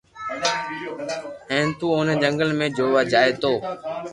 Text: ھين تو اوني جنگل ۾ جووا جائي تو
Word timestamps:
ھين 1.49 1.67
تو 1.79 1.85
اوني 1.95 2.13
جنگل 2.21 2.49
۾ 2.59 2.67
جووا 2.77 3.01
جائي 3.11 3.31
تو 3.41 3.53